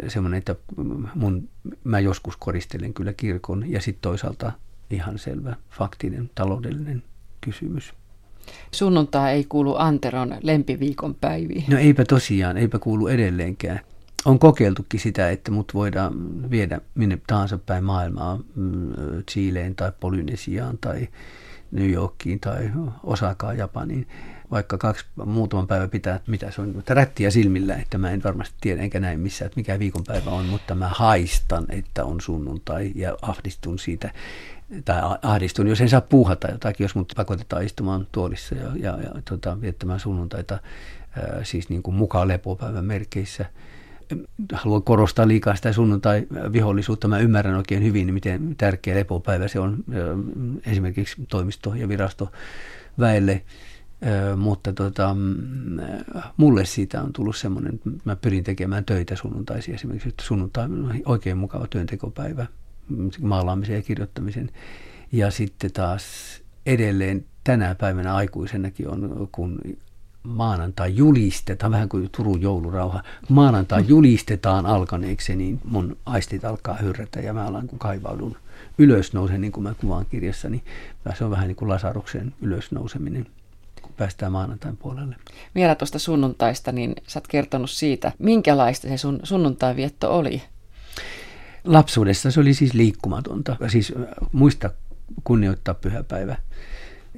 [0.08, 0.56] semmoinen, että
[1.14, 1.48] mun,
[1.84, 4.52] mä joskus koristelen kyllä kirkon ja sitten toisaalta
[4.90, 7.02] ihan selvä faktinen taloudellinen
[7.40, 7.92] kysymys.
[8.70, 11.64] Sunnuntai ei kuulu Anteron lempiviikon päiviin.
[11.68, 13.80] No eipä tosiaan, eipä kuulu edelleenkään
[14.24, 16.12] on kokeiltukin sitä, että mut voidaan
[16.50, 18.92] viedä minne tahansa päin maailmaa, mm,
[19.30, 21.08] Chileen tai Polynesiaan tai
[21.70, 22.70] New Yorkiin tai
[23.02, 24.08] Osakaan Japaniin,
[24.50, 28.82] vaikka kaksi muutaman päivän pitää, mitä se on, rättiä silmillä, että mä en varmasti tiedä
[28.82, 33.78] enkä näin missään, että mikä viikonpäivä on, mutta mä haistan, että on sunnuntai ja ahdistun
[33.78, 34.10] siitä,
[34.84, 39.22] tai ahdistun, jos en saa puuhata jotakin, jos mut pakotetaan istumaan tuolissa ja, ja, ja
[39.28, 40.58] tota, viettämään sunnuntaita,
[41.16, 43.46] ää, siis niin kuin mukaan lepopäivän merkeissä–
[44.52, 47.08] haluan korostaa liikaa sitä sunnuntai-vihollisuutta.
[47.08, 49.84] Mä ymmärrän oikein hyvin, miten tärkeä lepopäivä se on
[50.66, 53.42] esimerkiksi toimisto- ja virastoväelle.
[54.36, 55.16] Mutta tota,
[56.36, 61.00] mulle siitä on tullut semmoinen, että mä pyrin tekemään töitä sunnuntaisin esimerkiksi, että sunnuntai on
[61.04, 62.46] oikein mukava työntekopäivä
[63.20, 64.50] maalaamisen ja kirjoittamisen.
[65.12, 66.04] Ja sitten taas
[66.66, 69.60] edelleen tänä päivänä aikuisenakin on, kun
[70.22, 77.34] maanantai julistetaan, vähän kuin Turun joulurauha, maanantai julistetaan alkaneeksi, niin mun aistit alkaa hyrrätä ja
[77.34, 78.36] mä alan kun kaivaudun
[78.78, 80.64] ylös nousen, niin kuin mä kuvaan kirjassa, niin
[81.14, 83.26] se on vähän niin kuin Lasaruksen ylösnouseminen
[83.82, 85.16] kun päästään maanantain puolelle.
[85.54, 90.42] Vielä tuosta sunnuntaista, niin sä oot kertonut siitä, minkälaista se sun sunnuntaivietto oli?
[91.64, 93.92] Lapsuudessa se oli siis liikkumatonta, siis
[94.32, 94.70] muista
[95.24, 96.36] kunnioittaa pyhäpäivä.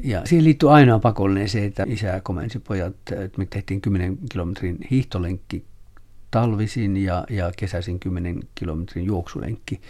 [0.05, 4.79] Ja siihen liittyy ainoa pakollinen se, että isä komensi pojat, että me tehtiin 10 kilometrin
[4.91, 5.65] hiihtolenkki
[6.31, 9.81] talvisin ja, ja kesäisin 10 kilometrin juoksulenkki.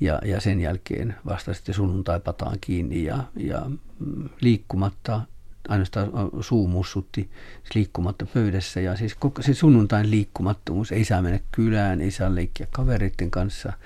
[0.00, 3.62] Ja, ja sen jälkeen vasta sitten sunnuntai pataan kiinni ja, ja
[3.98, 5.20] mm, liikkumatta,
[5.68, 7.30] ainoastaan suu mussutti
[7.62, 8.80] siis liikkumatta pöydässä.
[8.80, 13.72] Ja siis koko se sunnuntain liikkumattomuus, ei saa mennä kylään, ei saa leikkiä kavereiden kanssa–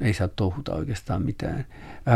[0.00, 1.66] ei saa touhuta oikeastaan mitään.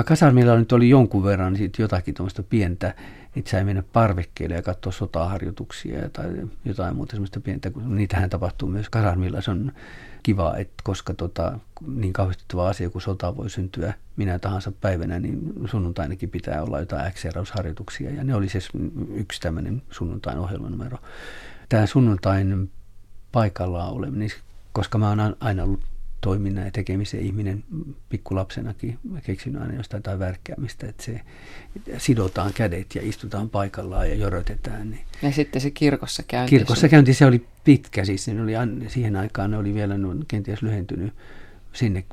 [0.04, 2.94] Kasarmilla nyt oli jonkun verran sit jotakin tuommoista pientä
[3.36, 6.28] että sai mennä parvekkeelle ja katsoa sotaharjoituksia tai
[6.64, 9.40] jotain muuta semmoista pientä, kun niitähän tapahtuu myös kasarmilla.
[9.40, 9.72] Se on
[10.22, 15.52] kiva, että koska tota, niin kauhistuttava asia kuin sota voi syntyä minä tahansa päivänä, niin
[15.66, 17.24] sunnuntainakin pitää olla jotain x
[18.16, 18.68] ja ne oli siis
[19.14, 20.98] yksi tämmöinen sunnuntain ohjelmanumero.
[21.68, 22.70] Tämä sunnuntain
[23.32, 24.28] paikallaan oleminen,
[24.72, 25.80] koska mä oon aina ollut
[26.20, 27.64] toiminnan ja tekemisen ihminen
[28.08, 28.98] pikkulapsenakin.
[29.22, 31.20] Keksin aina jostain tai värkkäämistä, että se
[31.98, 34.90] sidotaan kädet ja istutaan paikallaan ja jörötetään.
[34.90, 35.04] Niin.
[35.22, 36.50] Ja sitten se kirkossa käynti.
[36.50, 38.52] Kirkossa käynti, se oli pitkä, siis ne oli,
[38.88, 41.14] siihen aikaan ne oli vielä ne kenties lyhentynyt.
[41.72, 42.04] Sinne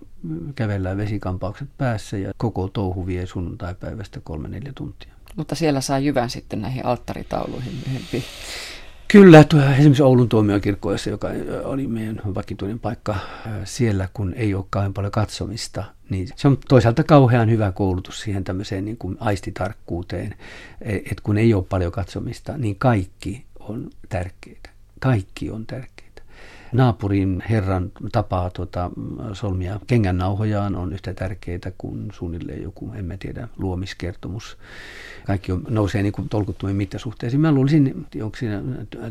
[0.56, 5.14] kävellään vesikampaukset päässä ja koko touhu vie sunnuntai-päivästä kolme neljä tuntia.
[5.36, 8.24] Mutta siellä saa jyvän sitten näihin alttaritauluihin myöhemmin.
[9.08, 11.28] Kyllä, tuo, esimerkiksi Oulun tuomiokirkkoissa, joka
[11.64, 13.16] oli meidän vakituinen paikka
[13.64, 18.44] siellä, kun ei ole kauhean paljon katsomista, niin se on toisaalta kauhean hyvä koulutus siihen
[18.44, 20.36] tämmöiseen niin kuin aistitarkkuuteen,
[20.82, 24.70] e, että kun ei ole paljon katsomista, niin kaikki on tärkeitä.
[25.00, 25.97] Kaikki on tärkeitä
[26.72, 28.92] naapurin herran tapaa tuota,
[29.34, 34.58] solmia kengännauhojaan on yhtä tärkeää kuin suunnilleen joku, en mä tiedä, luomiskertomus.
[35.26, 37.42] Kaikki on, nousee niin kuin tolkuttomiin mittasuhteisiin.
[37.42, 38.62] Mä luulisin, onko siinä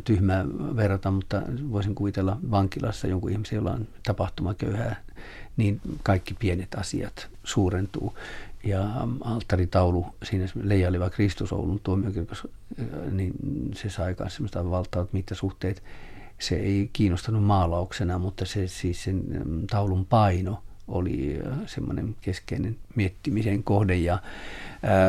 [0.04, 0.44] tyhmää
[0.76, 4.96] verrata, mutta voisin kuvitella vankilassa jonkun ihmisen, jolla on tapahtumaköyhää,
[5.56, 8.14] niin kaikki pienet asiat suurentuu.
[8.64, 12.48] Ja alttaritaulu, siinä leijaileva Kristus Oulun tuomiokirkossa,
[13.10, 13.32] niin
[13.74, 15.82] se sai myös semmoista valtavat mittasuhteet
[16.38, 22.76] se ei kiinnostanut maalauksena, mutta se siis sen mm, taulun paino oli äh, semmoinen keskeinen
[22.94, 24.20] miettimisen kohde ja äh,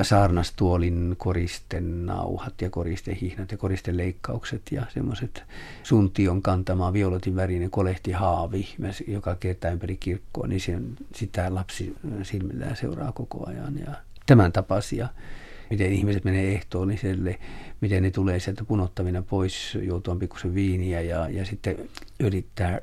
[0.03, 5.43] saarnastuolin koristen nauhat ja koristehihnat ja koristeleikkaukset ja semmoiset
[5.83, 8.67] suntion kantama violetin värinen kolehtihaavi,
[9.07, 13.93] joka kertaa ympäri kirkkoa, niin sen, sitä lapsi silmillään seuraa koko ajan ja
[14.25, 15.07] tämän tapaisia
[15.69, 17.39] miten ihmiset menee ehtoolliselle,
[17.81, 21.77] miten ne tulee sieltä punottavina pois, joutua pikkusen viiniä ja, ja sitten
[22.19, 22.81] yrittää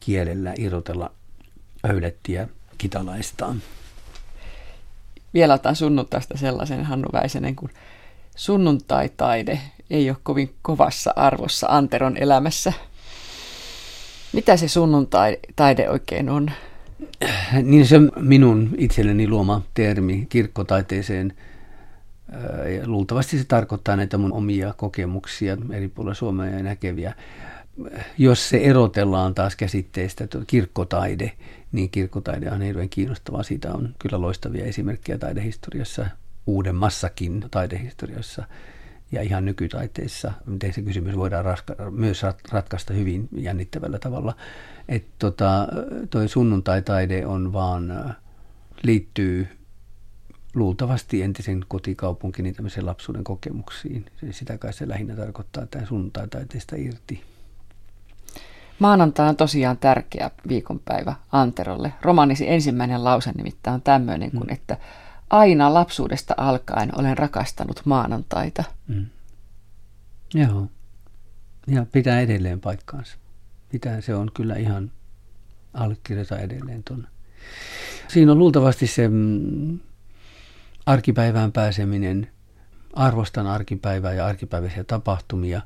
[0.00, 1.10] kielellä irrotella
[1.86, 3.62] höylettiä kitalaistaan.
[5.34, 7.70] Vielä otan sunnuntaista sellaisen Hannu Väisenen, kun
[8.36, 12.72] sunnuntai-taide ei ole kovin kovassa arvossa Anteron elämässä.
[14.32, 16.50] Mitä se sunnuntai-taide oikein on?
[17.62, 21.32] Niin se on minun itselleni luoma termi kirkkotaiteeseen–
[22.86, 27.14] luultavasti se tarkoittaa näitä mun omia kokemuksia eri puolilla Suomea ja näkeviä.
[28.18, 31.32] Jos se erotellaan taas käsitteestä kirkkotaide,
[31.72, 33.42] niin kirkkotaide on hirveän kiinnostavaa.
[33.42, 36.06] Siitä on kyllä loistavia esimerkkejä taidehistoriassa,
[36.46, 38.44] uudemmassakin taidehistoriassa
[39.12, 40.32] ja ihan nykytaiteessa.
[40.46, 44.34] Miten se kysymys voidaan raska- myös ratkaista hyvin jännittävällä tavalla.
[44.88, 45.68] Että tota,
[46.10, 48.14] toi sunnuntai-taide on vaan,
[48.82, 49.48] liittyy
[50.54, 54.06] luultavasti entisen kotikaupunkini tämmöisen lapsuuden kokemuksiin.
[54.30, 57.22] Sitä kai se lähinnä tarkoittaa tämä sunnuntai-taiteesta irti.
[58.78, 61.92] Maanantai on tosiaan tärkeä viikonpäivä Anterolle.
[62.02, 64.54] Romanisi ensimmäinen lause nimittäin on tämmöinen kuin, mm.
[64.54, 64.76] että
[65.30, 68.64] aina lapsuudesta alkaen olen rakastanut maanantaita.
[68.88, 69.06] Mm.
[70.34, 70.66] Joo.
[71.66, 73.16] Ja pitää edelleen paikkaansa.
[73.68, 74.90] Pitää, se on kyllä ihan
[75.74, 77.08] allekirjoita edelleen tuonne.
[78.08, 79.78] Siinä on luultavasti se mm,
[80.86, 82.28] arkipäivään pääseminen,
[82.92, 85.62] arvostan arkipäivää ja arkipäiväisiä tapahtumia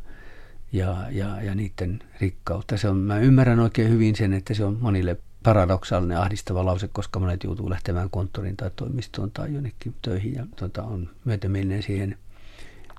[0.72, 2.76] ja, ja, ja niiden rikkautta.
[2.76, 7.20] Se on, mä ymmärrän oikein hyvin sen, että se on monille paradoksaalinen ahdistava lause, koska
[7.20, 12.18] monet joutuu lähtemään konttoriin tai toimistoon tai jonnekin töihin ja tota, on myötämielinen siihen.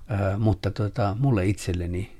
[0.08, 2.16] Ää, mutta tota, mulle itselleni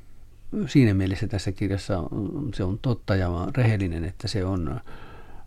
[0.67, 4.81] siinä mielessä tässä kirjassa on, se on totta ja mä rehellinen, että se on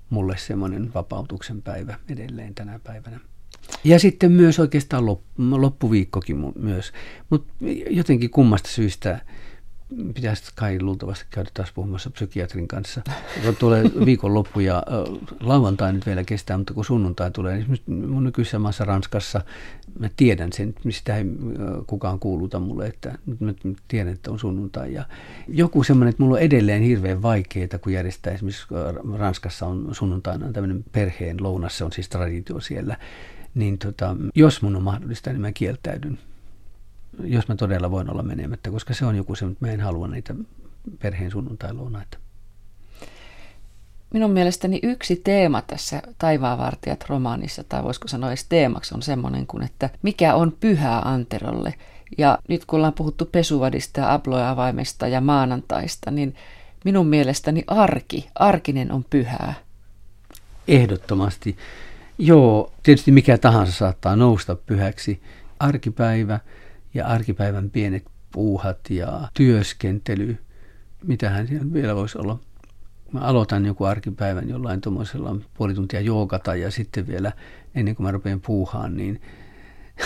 [0.09, 3.19] mulle semmoinen vapautuksen päivä edelleen tänä päivänä.
[3.83, 5.05] Ja sitten myös oikeastaan
[5.37, 6.91] loppuviikkokin myös.
[7.29, 7.53] Mutta
[7.89, 9.19] jotenkin kummasta syystä
[10.13, 13.01] pitäisi kai luultavasti käydä taas puhumassa psykiatrin kanssa.
[13.45, 14.83] Kun tulee viikonloppu ja
[15.39, 19.41] lauantai nyt vielä kestää, mutta kun sunnuntai tulee, niin mun nykyisessä maassa Ranskassa,
[19.99, 21.25] mä tiedän sen, mistä ei
[21.87, 23.53] kukaan kuuluta mulle, että mä
[23.87, 24.93] tiedän, että on sunnuntai.
[24.93, 25.05] Ja
[25.47, 28.67] joku semmoinen, että mulla on edelleen hirveän vaikeaa, kun järjestää esimerkiksi
[29.17, 32.97] Ranskassa on sunnuntaina tämmöinen perheen lounas, se on siis traditio siellä,
[33.55, 36.19] niin tota, jos mun on mahdollista, niin mä kieltäydyn.
[37.23, 40.07] Jos mä todella voin olla menemättä, koska se on joku se, että mä en halua
[40.07, 40.35] niitä
[40.99, 42.17] perheen sunnuntai-lounaita.
[44.13, 49.63] Minun mielestäni yksi teema tässä Taivaanvartijat romaanissa, tai voisiko sanoa edes teemaksi, on semmoinen kuin,
[49.63, 51.73] että mikä on pyhää Anterolle.
[52.17, 56.35] Ja nyt kun ollaan puhuttu pesuvadista ja abloavaimesta ja maanantaista, niin
[56.85, 59.53] minun mielestäni arki, arkinen on pyhää.
[60.67, 61.57] Ehdottomasti.
[62.21, 65.21] Joo, tietysti mikä tahansa saattaa nousta pyhäksi.
[65.59, 66.39] Arkipäivä
[66.93, 70.37] ja arkipäivän pienet puuhat ja työskentely.
[71.03, 72.39] Mitähän siellä vielä voisi olla?
[73.11, 77.31] Mä aloitan joku arkipäivän jollain tuommoisella puoli tuntia joogata ja sitten vielä
[77.75, 79.21] ennen kuin mä rupean puuhaan, niin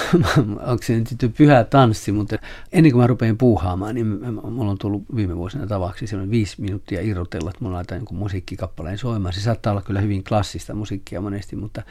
[0.70, 2.38] onko se nyt pyhä tanssi, mutta
[2.72, 4.08] ennen kuin mä rupean puuhaamaan, niin
[4.52, 8.98] mulla on tullut viime vuosina tavaksi semmoinen viisi minuuttia irrotella, että mulla laitan jonkun musiikkikappaleen
[8.98, 9.34] soimaan.
[9.34, 11.82] Se saattaa olla kyllä hyvin klassista musiikkia monesti, mutta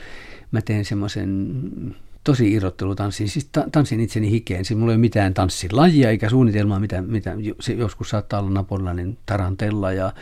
[0.51, 1.53] mä teen semmoisen
[2.25, 4.65] tosi irrottelutanssin, siis tanssin itseni hikeen.
[4.65, 9.19] Siis mulla ei ole mitään tanssilajia eikä suunnitelmaa, mitä, mitä se joskus saattaa olla napolilainen
[9.27, 10.13] tarantella ja,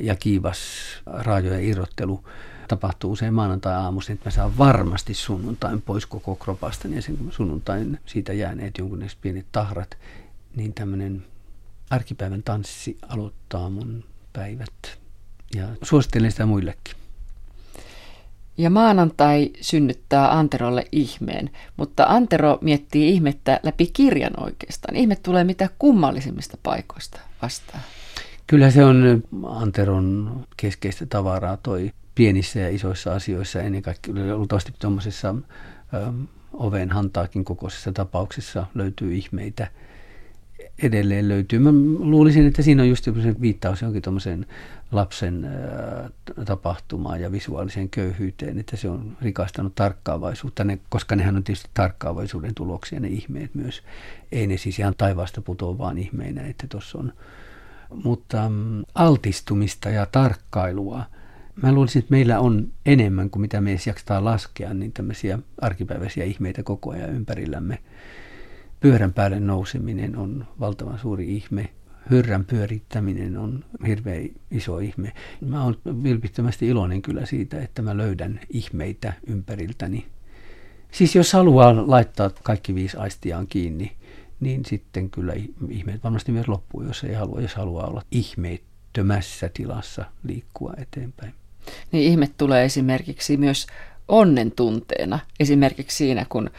[0.00, 0.58] ja kiivas
[1.06, 2.24] raajojen irrottelu
[2.68, 8.32] tapahtuu usein maanantai-aamuisin, että mä saan varmasti sunnuntain pois koko kropasta, ja sen sunnuntain siitä
[8.32, 9.98] jääneet jonkun pienet tahrat,
[10.56, 11.24] niin tämmöinen
[11.90, 14.98] arkipäivän tanssi aloittaa mun päivät.
[15.54, 16.94] Ja suosittelen sitä muillekin.
[18.58, 24.96] Ja maanantai synnyttää Anterolle ihmeen, mutta Antero miettii ihmettä läpi kirjan oikeastaan.
[24.96, 27.82] Ihme tulee mitä kummallisimmista paikoista vastaan.
[28.46, 35.34] Kyllä se on Anteron keskeistä tavaraa toi pienissä ja isoissa asioissa, ennen kaikkea luultavasti tuommoisessa
[36.52, 39.70] oven hantaakin kokoisessa tapauksessa löytyy ihmeitä.
[40.82, 41.58] Edelleen löytyy.
[41.58, 43.06] Mä luulisin, että siinä on just
[43.40, 44.46] viittaus jonkin tuommoiseen
[44.92, 51.44] lapsen äh, tapahtumaan ja visuaaliseen köyhyyteen, että se on rikastanut tarkkaavaisuutta, ne, koska nehän on
[51.44, 53.82] tietysti tarkkaavaisuuden tuloksia, ne ihmeet myös.
[54.32, 57.12] Ei ne siis ihan taivaasta putoa vaan ihmeinä, että tuossa on.
[58.04, 61.04] Mutta mm, altistumista ja tarkkailua–
[61.62, 66.24] mä luulisin, että meillä on enemmän kuin mitä me edes jaksetaan laskea, niin tämmöisiä arkipäiväisiä
[66.24, 67.78] ihmeitä koko ajan ympärillämme.
[68.80, 71.70] Pyörän päälle nouseminen on valtavan suuri ihme.
[72.10, 75.12] Hyrrän pyörittäminen on hirveän iso ihme.
[75.40, 80.06] Mä oon vilpittömästi iloinen kyllä siitä, että mä löydän ihmeitä ympäriltäni.
[80.92, 83.92] Siis jos haluaa laittaa kaikki viisi aistiaan kiinni,
[84.40, 85.32] niin sitten kyllä
[85.68, 91.34] ihmeet varmasti myös loppuu, jos ei halua, jos haluaa olla ihmeettömässä tilassa liikkua eteenpäin
[91.92, 93.66] niin ihme tulee esimerkiksi myös
[94.08, 95.18] onnen tunteena.
[95.40, 96.50] Esimerkiksi siinä, kun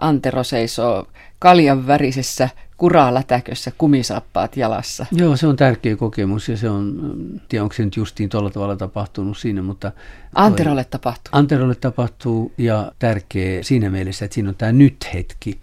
[0.00, 5.06] Antero seisoo kaljan värisessä kuralätäkössä kumisappaat jalassa.
[5.12, 7.12] Joo, se on tärkeä kokemus ja se on,
[7.48, 9.92] tiedä onko se nyt justiin tuolla tavalla tapahtunut siinä, mutta...
[10.34, 11.28] Anterolle tapahtuu.
[11.32, 15.60] Anterolle tapahtuu ja tärkeä siinä mielessä, että siinä on tämä nyt-hetki.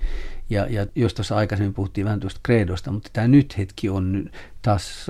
[0.49, 4.29] Ja, ja jos tuossa aikaisemmin puhuttiin vähän tuosta kreedosta, mutta tämä nyt-hetki on
[4.61, 5.07] taas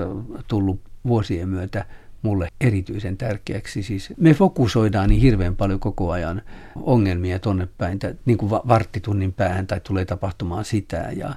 [0.48, 1.86] tullut vuosien myötä
[2.22, 3.84] mulle erityisen tärkeäksi.
[3.84, 6.42] Siis me fokusoidaan niin hirveän paljon koko ajan
[6.76, 11.36] ongelmia tonne päin, niin kuin varttitunnin päähän tai tulee tapahtumaan sitä ja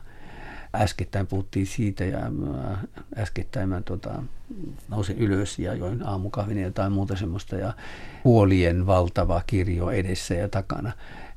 [0.75, 2.79] äskettäin puhuttiin siitä ja äh,
[3.17, 4.23] äskettäin mä tota,
[4.89, 7.73] nousin ylös ja join aamukahvin ja jotain muuta semmoista ja
[8.25, 10.93] huolien valtava kirjo edessä ja takana.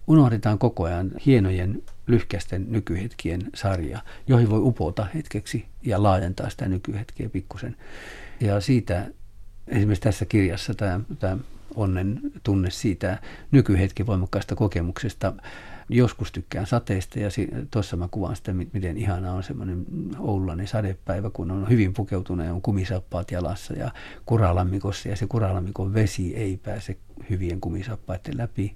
[0.07, 7.29] Unohdetaan koko ajan hienojen lyhkäisten nykyhetkien sarja, joihin voi upota hetkeksi ja laajentaa sitä nykyhetkeä
[7.29, 7.75] pikkusen.
[8.39, 9.05] Ja siitä
[9.67, 11.37] esimerkiksi tässä kirjassa tämä, tämä
[11.75, 13.17] onnen tunne siitä
[13.51, 15.33] nykyhetken voimakkaasta kokemuksesta.
[15.89, 17.29] Joskus tykkään sateesta ja
[17.71, 19.85] tuossa mä kuvaan sitä, miten ihanaa on semmoinen
[20.19, 23.91] oululainen sadepäivä, kun on hyvin pukeutunut ja on kumisappaat jalassa ja
[24.25, 26.97] kuralammikossa ja se kuralammikon vesi ei pääse
[27.29, 28.75] hyvien kumisappaiden läpi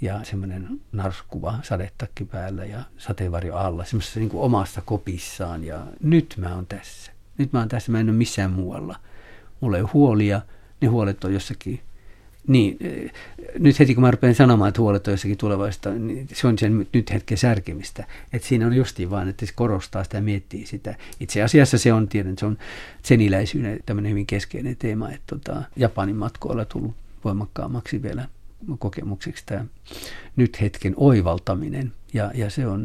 [0.00, 6.54] ja semmoinen narskuva sadetakki päällä ja sateenvarjo alla, semmoisessa niin omassa kopissaan ja nyt mä
[6.54, 7.12] oon tässä.
[7.38, 8.96] Nyt mä oon tässä, mä en ole missään muualla
[9.60, 10.42] mulla ei ole huolia,
[10.80, 11.80] ne huolet on jossakin.
[12.46, 13.12] Niin, eh,
[13.58, 16.86] nyt heti kun mä rupean sanomaan, että huolet on jossakin tulevaisuudesta, niin se on sen
[16.92, 18.04] nyt hetken särkemistä.
[18.32, 20.94] Että siinä on justiin vaan, että se korostaa sitä ja miettii sitä.
[21.20, 22.58] Itse asiassa se on, tiedän, se on
[23.02, 28.28] seniläisyyden tämmöinen hyvin keskeinen teema, että tota, Japanin matkoilla tullut voimakkaammaksi vielä
[28.78, 29.64] kokemukseksi tämä
[30.36, 31.92] nyt hetken oivaltaminen.
[32.14, 32.84] Ja, ja se on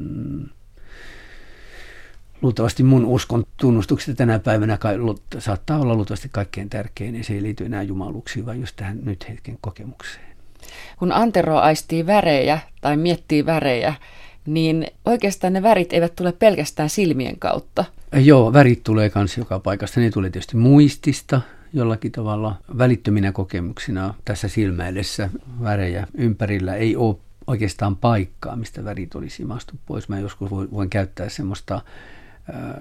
[2.41, 4.95] luultavasti mun uskon tunnustuksesta tänä päivänä kai,
[5.39, 9.29] saattaa olla luultavasti kaikkein tärkein, ja se ei liity enää jumaluksiin, vaan just tähän nyt
[9.29, 10.29] hetken kokemukseen.
[10.99, 13.93] Kun Antero aistii värejä tai miettii värejä,
[14.45, 17.85] niin oikeastaan ne värit eivät tule pelkästään silmien kautta.
[18.13, 19.99] Joo, värit tulee myös joka paikasta.
[19.99, 21.41] Ne tulee tietysti muistista
[21.73, 25.29] jollakin tavalla välittöminä kokemuksina tässä silmäedessä
[25.63, 27.15] värejä ympärillä ei ole
[27.47, 30.09] oikeastaan paikkaa, mistä värit olisi imastu pois.
[30.09, 31.81] Mä joskus voin käyttää semmoista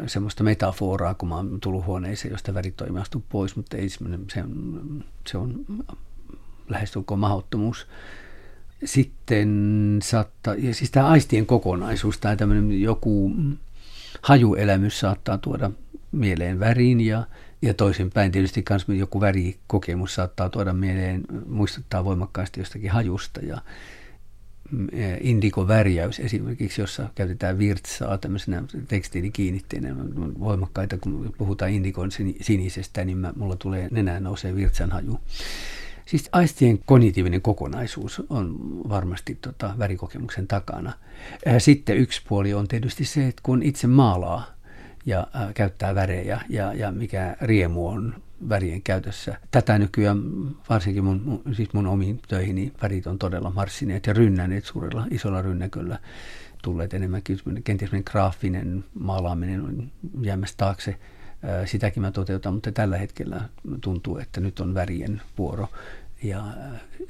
[0.07, 3.99] semmoista metaforaa, kun mä oon tullut huoneeseen, josta värit on imastu pois, mutta ei se,
[5.27, 5.65] se on
[6.69, 7.87] lähestulkoon mahdottomuus.
[8.85, 13.33] Sitten saattaa, ja siis tämä aistien kokonaisuus tai tämmöinen joku
[14.23, 15.71] hajuelämys saattaa tuoda
[16.13, 17.27] mieleen värin ja,
[17.63, 23.59] ja toisinpäin tietysti myös joku värikokemus saattaa tuoda mieleen, muistuttaa voimakkaasti jostakin hajusta ja
[25.21, 29.97] indigo-värjäys esimerkiksi, jossa käytetään virtsaa tämmöisenä tekstiilikiinnitteenä
[30.41, 35.21] voimakkaita, kun puhutaan indigon sinisestä, niin mä, mulla tulee nenään nousee virtsan haju.
[36.07, 38.57] Siis aistien kognitiivinen kokonaisuus on
[38.89, 40.93] varmasti tota, värikokemuksen takana.
[41.59, 44.58] Sitten yksi puoli on tietysti se, että kun itse maalaa
[45.09, 48.15] ja äh, käyttää värejä ja, ja mikä riemu on
[48.49, 49.41] värien käytössä.
[49.51, 50.23] Tätä nykyään
[50.71, 55.99] varsinkin mun, siis mun omiin töihin värit on todella marssineet ja rynnänneet suurella isolla rynnäköllä
[56.63, 59.91] tulleet enemmänkin kenties graafinen maalaaminen on
[60.23, 60.97] jäämässä taakse.
[61.65, 63.41] Sitäkin mä toteutan, mutta tällä hetkellä
[63.81, 65.69] tuntuu, että nyt on värien vuoro
[66.23, 66.45] ja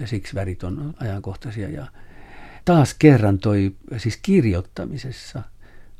[0.04, 1.68] siksi värit on ajankohtaisia.
[1.68, 1.86] Ja
[2.64, 5.42] taas kerran toi, siis kirjoittamisessa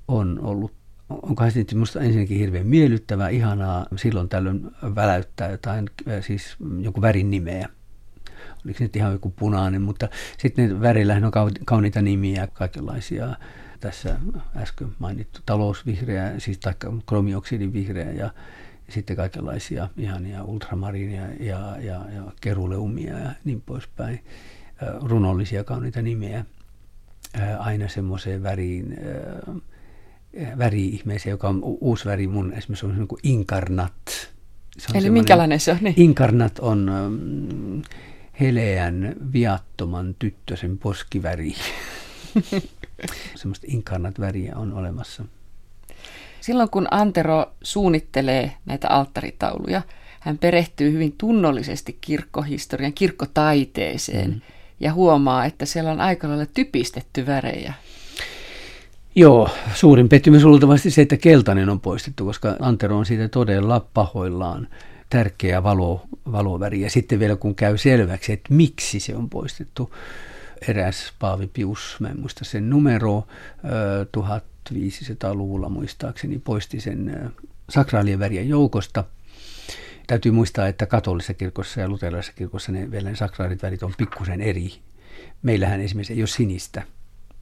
[0.08, 0.77] on ollut
[1.08, 5.90] onkohan se minusta ensinnäkin hirveän miellyttävää, ihanaa silloin tällöin väläyttää jotain,
[6.20, 7.68] siis jonkun värin nimeä.
[8.64, 11.32] Oliko se nyt ihan joku punainen, mutta sitten ne värillähän on
[11.64, 13.36] kauniita nimiä, kaikenlaisia.
[13.80, 14.16] Tässä
[14.56, 18.30] äsken mainittu talousvihreä, siis taikka kromioksidin vihreä ja
[18.88, 24.24] sitten kaikenlaisia ihania ultramariinia ja, ja, ja keruleumia ja niin poispäin.
[25.02, 26.44] Runollisia kauniita nimiä
[27.58, 28.96] aina semmoiseen väriin
[30.58, 33.92] väri-ihmeeseen, joka on uusi väri mun esimerkiksi on niin kuin inkarnat.
[34.78, 35.78] Se on Eli minkälainen se on?
[35.80, 35.94] Niin.
[35.96, 37.82] Inkarnat on um,
[38.40, 41.54] heleän viattoman tyttösen poskiväri.
[43.34, 45.24] Semmoista inkarnat-väriä on olemassa.
[46.40, 49.82] Silloin kun Antero suunnittelee näitä alttaritauluja,
[50.20, 54.40] hän perehtyy hyvin tunnollisesti kirkkohistorian, kirkkotaiteeseen mm.
[54.80, 57.74] ja huomaa, että siellä on aika lailla typistetty värejä.
[59.18, 64.68] Joo, suurin pettymys luultavasti se, että keltainen on poistettu, koska Antero on siitä todella pahoillaan
[65.10, 66.80] tärkeä valo, valoväri.
[66.80, 69.94] Ja sitten vielä kun käy selväksi, että miksi se on poistettu,
[70.68, 73.26] eräs Paavi Pius, mä en muista sen numero,
[74.70, 77.32] 1500-luvulla muistaakseni poisti sen
[77.68, 79.04] sakraalien värien joukosta.
[80.06, 84.40] Täytyy muistaa, että katolisessa kirkossa ja luterilaisessa kirkossa ne, vielä ne sakraalit värit on pikkusen
[84.40, 84.72] eri.
[85.42, 86.82] Meillähän esimerkiksi ei ole sinistä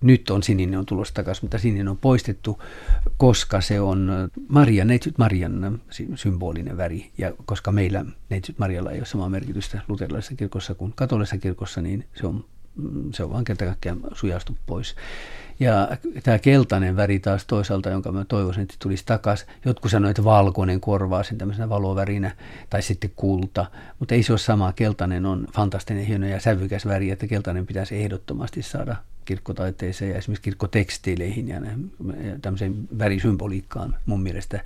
[0.00, 2.62] nyt on sininen on tulossa takaisin, mutta sininen on poistettu,
[3.16, 5.80] koska se on Maria, neitsyt Marian
[6.14, 7.10] symbolinen väri.
[7.18, 12.04] Ja koska meillä neitsyt Marialla ei ole samaa merkitystä luterilaisessa kirkossa kuin katolisessa kirkossa, niin
[12.14, 12.44] se on,
[13.12, 14.96] se on vaan kerta kaikkiaan sujastu pois.
[15.60, 15.88] Ja
[16.22, 19.48] tämä keltainen väri taas toisaalta, jonka mä toivoisin, että tulisi takaisin.
[19.64, 22.36] Jotkut sanoivat, että valkoinen korvaa sen tämmöisenä valovärinä
[22.70, 23.66] tai sitten kulta,
[23.98, 24.72] mutta ei se ole sama.
[24.72, 28.96] Keltainen on fantastinen, hieno ja sävykäs väri, että keltainen pitäisi ehdottomasti saada
[29.26, 31.60] kirkkotaiteeseen ja esimerkiksi kirkkotekstiileihin ja
[32.42, 34.60] tämmöiseen värisymboliikkaan mun mielestä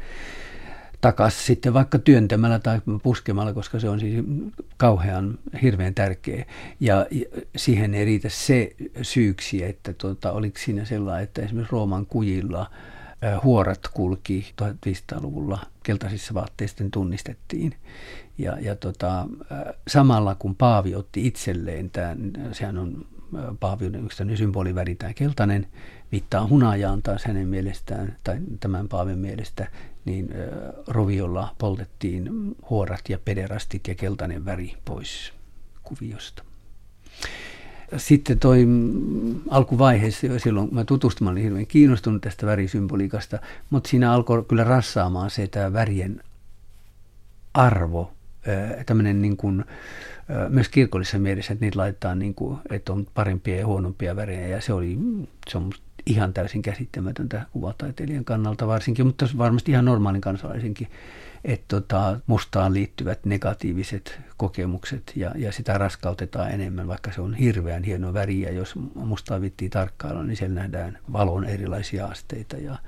[1.01, 4.25] takaisin sitten vaikka työntämällä tai puskemalla, koska se on siis
[4.77, 6.47] kauhean hirveän tärkeä.
[6.81, 7.07] Ja
[7.57, 12.71] siihen ei riitä se syyksi, että tuota, oliko siinä sellainen, että esimerkiksi Rooman kujilla
[13.45, 17.75] huorat kulki 1500-luvulla keltaisissa vaatteissa tunnistettiin.
[18.39, 19.27] Ja, ja tota,
[19.89, 23.07] samalla kun Paavi otti itselleen, tämän, sehän on
[23.61, 25.67] Paaviuden yksi symboliväri, tämä keltainen,
[26.13, 29.71] viittaa hunajaan taas hänen mielestään, tai tämän Paavin mielestä,
[30.05, 30.29] niin
[30.87, 32.31] roviolla poltettiin
[32.71, 35.33] huorat ja pederastit ja keltainen väri pois
[35.83, 36.43] kuviosta.
[37.97, 38.67] Sitten toi
[39.51, 43.39] alkuvaiheessa, silloin mä tutustumaan olin hirveän kiinnostunut tästä värisymboliikasta,
[43.71, 46.21] mutta siinä alkoi kyllä rassaamaan se tämä värien
[47.55, 48.13] arvo,
[48.87, 49.65] tämmöinen niin kuin,
[50.49, 54.49] myös kirkollisessa mielessä, että niitä laitetaan, niin kuin, että on parempia ja huonompia värejä.
[54.49, 54.99] Ja se, oli,
[55.49, 55.71] se on
[56.07, 60.89] ihan täysin käsittämätöntä kuvataiteilijan kannalta varsinkin, mutta varmasti ihan normaalin kansalaisenkin,
[61.45, 67.85] että tota, mustaan liittyvät negatiiviset kokemukset ja, ja sitä raskautetaan enemmän, vaikka se on hirveän
[67.85, 72.79] hieno väri ja jos mustaa vittiä tarkkailla, niin siellä nähdään valon erilaisia asteita ja,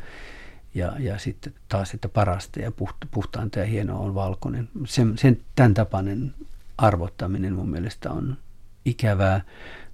[0.75, 2.73] ja, ja sitten taas, että parasta ja
[3.11, 4.69] puhtaanta ja hienoa on valkoinen.
[4.85, 6.35] Sen, sen, tämän tapainen
[6.83, 8.37] arvottaminen mun mielestä on
[8.85, 9.41] ikävää.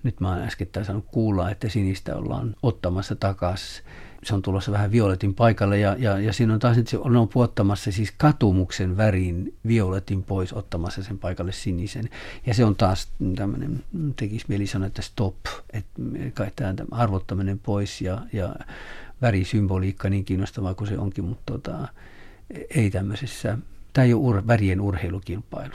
[0.02, 3.84] Nyt mä oon äskettäin saanut kuulla, että sinistä ollaan ottamassa takaisin.
[4.22, 7.28] Se on tulossa vähän violetin paikalle ja, ja, ja siinä on taas, että se on
[7.32, 12.08] puottamassa siis katumuksen värin violetin pois, ottamassa sen paikalle sinisen.
[12.46, 13.84] Ja se on taas tämmöinen,
[14.16, 15.36] tekisi mieli sanoa, että stop,
[15.72, 16.02] että
[16.34, 18.54] kai tämä arvottaminen pois ja, ja
[19.22, 21.88] värisymboliikka niin kiinnostavaa kuin se onkin, mutta tota,
[22.70, 23.58] ei tämmöisessä,
[23.92, 25.74] tämä ei ole ur, värien urheilukilpailu.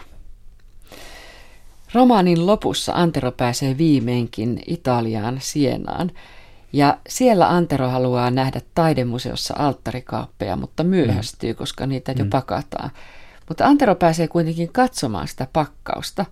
[1.94, 6.12] Romaanin lopussa Antero pääsee viimeinkin Italiaan Sienaan.
[6.74, 11.58] Ja siellä Antero haluaa nähdä taidemuseossa alttarikaappeja, mutta myöhästyy, mm.
[11.58, 12.30] koska niitä jo mm.
[12.30, 12.89] pakataan.
[13.48, 16.26] Mutta Antero pääsee kuitenkin katsomaan sitä pakkausta.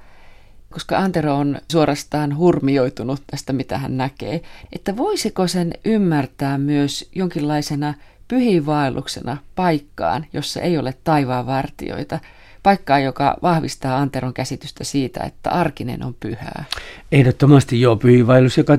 [0.74, 4.41] koska Antero on suorastaan hurmioitunut tästä, mitä hän näkee,
[4.74, 7.93] että voisiko sen ymmärtää myös jonkinlaisena
[8.28, 12.20] pyhiinvaelluksena paikkaan, jossa ei ole taivaan vartioita,
[12.64, 16.66] paikkaa, joka vahvistaa Anteron käsitystä siitä, että arkinen on pyhää.
[17.12, 18.74] Ehdottomasti joo, pyhiinvaellus, joka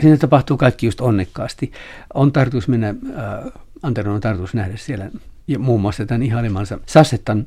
[0.00, 1.72] siinä tapahtuu kaikki just onnekkaasti.
[2.14, 5.10] On tarkoitus mennä, äh, Anteron on tarkoitus nähdä siellä
[5.48, 7.46] ja muun muassa tämän ihailemansa Sassettan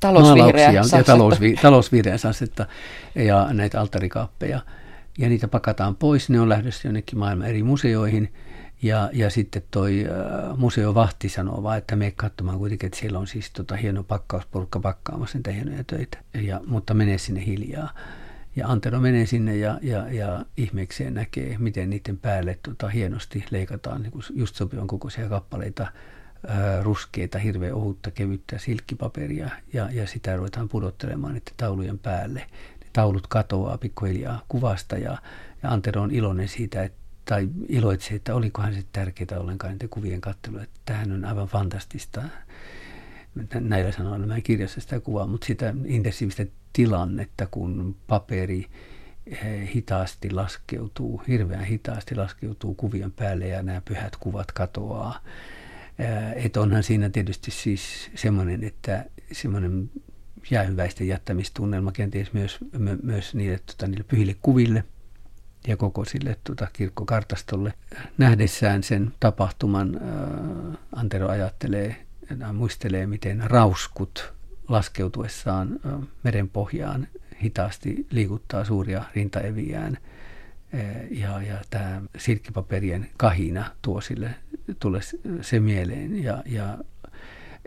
[0.00, 2.66] talousvihreä ja talousvi, talousvihreä sassetta
[3.14, 4.60] ja näitä alttarikaappeja.
[5.18, 8.32] Ja niitä pakataan pois, ne on lähdössä jonnekin maailman eri museoihin.
[8.82, 13.26] Ja, ja sitten toi äh, museovahti sanoo vaan, että me katsomaan kuitenkin, että siellä on
[13.26, 16.18] siis tota hieno pakkausporukka pakkaamassa niitä hienoja töitä.
[16.34, 17.94] Ja, mutta menee sinne hiljaa.
[18.56, 24.02] Ja Antero menee sinne ja, ja, ja ihmeekseen näkee, miten niiden päälle tota, hienosti leikataan
[24.02, 25.86] niin just sopivan kokoisia kappaleita
[26.82, 32.40] ruskeita, hirveän ohutta, kevyttä silkkipaperia ja, ja sitä ruvetaan pudottelemaan niiden taulujen päälle.
[32.80, 35.18] Ne taulut katoaa pikkuhiljaa kuvasta ja,
[35.62, 36.97] ja Antero on iloinen siitä, että
[37.28, 42.22] tai iloitsee, että olikohan se tärkeää ollenkaan niiden kuvien kattelu, että tämähän on aivan fantastista.
[43.60, 48.66] Näillä sanoilla mä en kirjassa sitä kuvaa, mutta sitä intensiivistä tilannetta, kun paperi
[49.26, 55.20] eh, hitaasti laskeutuu, hirveän hitaasti laskeutuu kuvien päälle ja nämä pyhät kuvat katoaa.
[56.34, 59.90] Että onhan siinä tietysti siis semmoinen, että semmoinen
[60.50, 64.84] jäähyväisten jättämistunnelma kenties myös, my, myös niille, tota, niille pyhille kuville
[65.68, 67.72] ja koko sille tota, kirkkokartastolle.
[68.18, 72.06] Nähdessään sen tapahtuman ää, Antero ajattelee,
[72.40, 74.32] ää, muistelee, miten rauskut
[74.68, 77.08] laskeutuessaan ää, merenpohjaan
[77.42, 79.98] hitaasti liikuttaa suuria rintaeviään–
[81.10, 84.34] ja, ja tämä silkkipaperien kahina tuo sille,
[84.80, 85.00] tulee
[85.40, 86.22] se mieleen.
[86.22, 86.78] Ja, ja,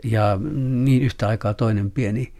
[0.04, 0.38] ja
[0.84, 2.32] niin yhtä aikaa toinen pieni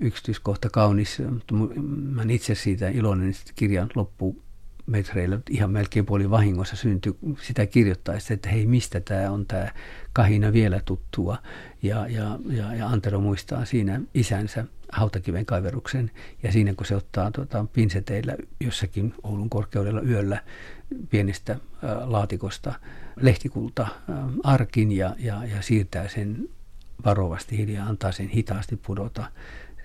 [0.00, 1.54] yksityiskohta kaunis, mutta
[1.88, 4.42] mä itse siitä iloinen, kirjan loppu
[4.86, 9.68] metreillä ihan melkein puoli vahingossa syntyi sitä kirjoittaessa, että hei, mistä tämä on tämä
[10.12, 11.38] kahina vielä tuttua.
[11.82, 16.10] Ja, ja, ja, ja Antero muistaa siinä isänsä hautakiven kaiveruksen
[16.42, 20.42] ja siinä kun se ottaa tuota, pinseteillä jossakin Oulun korkeudella yöllä
[21.10, 21.56] pienestä
[22.04, 22.74] laatikosta
[23.16, 23.88] lehtikulta
[24.44, 26.48] arkin ja, ja, ja siirtää sen
[27.04, 29.24] varovasti hiljaa, antaa sen hitaasti pudota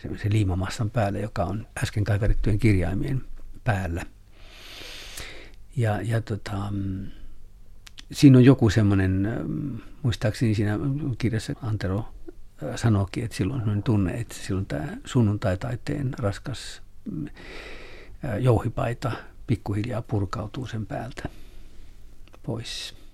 [0.02, 3.22] se, se liimamassan päälle, joka on äsken kaiverittujen kirjaimien
[3.64, 4.04] päällä.
[5.76, 7.08] Ja, ja tota, mm,
[8.12, 9.28] siinä on joku semmoinen,
[10.04, 10.80] muistaakseni siinä
[11.18, 12.06] kirjassa Antero
[12.76, 17.28] sanoikin, että silloin on tunne, että silloin tämä sunnuntai-taiteen raskas mm,
[18.40, 19.12] jouhipaita
[19.48, 21.30] pikkuhiljaa purkautuu sen päältä
[22.44, 23.05] pois.